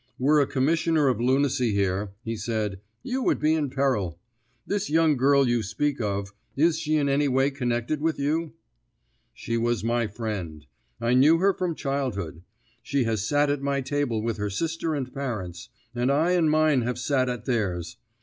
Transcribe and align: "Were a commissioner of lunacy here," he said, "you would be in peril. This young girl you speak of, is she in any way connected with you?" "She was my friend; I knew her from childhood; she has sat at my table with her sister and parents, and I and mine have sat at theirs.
"Were 0.17 0.41
a 0.41 0.47
commissioner 0.47 1.09
of 1.09 1.21
lunacy 1.21 1.73
here," 1.75 2.09
he 2.23 2.35
said, 2.35 2.79
"you 3.03 3.21
would 3.21 3.37
be 3.39 3.53
in 3.53 3.69
peril. 3.69 4.17
This 4.65 4.89
young 4.89 5.15
girl 5.15 5.47
you 5.47 5.61
speak 5.61 6.01
of, 6.01 6.33
is 6.55 6.79
she 6.79 6.95
in 6.95 7.07
any 7.07 7.27
way 7.27 7.51
connected 7.51 8.01
with 8.01 8.17
you?" 8.17 8.53
"She 9.31 9.57
was 9.57 9.83
my 9.83 10.07
friend; 10.07 10.65
I 10.99 11.13
knew 11.13 11.37
her 11.37 11.53
from 11.53 11.75
childhood; 11.75 12.41
she 12.81 13.03
has 13.03 13.23
sat 13.27 13.51
at 13.51 13.61
my 13.61 13.81
table 13.81 14.23
with 14.23 14.37
her 14.37 14.49
sister 14.49 14.95
and 14.95 15.13
parents, 15.13 15.69
and 15.93 16.11
I 16.11 16.31
and 16.31 16.49
mine 16.49 16.81
have 16.81 16.97
sat 16.97 17.29
at 17.29 17.45
theirs. 17.45 17.97